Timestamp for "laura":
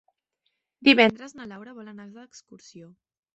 1.51-1.75